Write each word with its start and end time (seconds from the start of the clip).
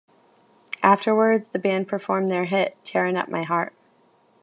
Afterwards, 0.81 1.49
the 1.49 1.59
band 1.59 1.87
performed 1.87 2.31
their 2.31 2.45
hit 2.45 2.75
"Tearin' 2.83 3.15
Up 3.17 3.29
My 3.29 3.43
Heart". 3.43 3.75